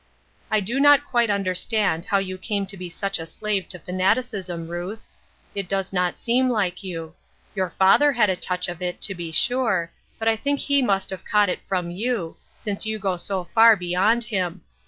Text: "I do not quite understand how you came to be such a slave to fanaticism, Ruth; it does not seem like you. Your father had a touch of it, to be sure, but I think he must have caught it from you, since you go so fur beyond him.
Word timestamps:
"I 0.49 0.61
do 0.61 0.79
not 0.79 1.05
quite 1.05 1.29
understand 1.29 2.05
how 2.05 2.17
you 2.17 2.39
came 2.39 2.65
to 2.65 2.75
be 2.75 2.89
such 2.89 3.19
a 3.19 3.25
slave 3.27 3.69
to 3.69 3.77
fanaticism, 3.77 4.67
Ruth; 4.69 5.05
it 5.53 5.67
does 5.69 5.93
not 5.93 6.17
seem 6.17 6.49
like 6.49 6.81
you. 6.83 7.13
Your 7.53 7.69
father 7.69 8.13
had 8.13 8.27
a 8.27 8.35
touch 8.35 8.67
of 8.67 8.81
it, 8.81 8.99
to 9.03 9.13
be 9.13 9.31
sure, 9.31 9.91
but 10.17 10.27
I 10.27 10.37
think 10.37 10.59
he 10.59 10.81
must 10.81 11.11
have 11.11 11.23
caught 11.23 11.49
it 11.49 11.61
from 11.67 11.91
you, 11.91 12.35
since 12.55 12.83
you 12.87 12.97
go 12.97 13.15
so 13.15 13.43
fur 13.43 13.75
beyond 13.75 14.23
him. 14.23 14.61